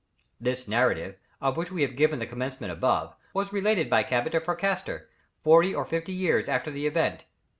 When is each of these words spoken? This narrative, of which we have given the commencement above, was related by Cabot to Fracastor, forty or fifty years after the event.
This 0.39 0.67
narrative, 0.67 1.19
of 1.41 1.57
which 1.57 1.71
we 1.71 1.83
have 1.83 1.95
given 1.95 2.17
the 2.17 2.25
commencement 2.25 2.73
above, 2.73 3.15
was 3.35 3.53
related 3.53 3.87
by 3.87 4.01
Cabot 4.01 4.31
to 4.31 4.39
Fracastor, 4.41 5.09
forty 5.43 5.75
or 5.75 5.85
fifty 5.85 6.11
years 6.11 6.49
after 6.49 6.71
the 6.71 6.87
event. 6.87 7.25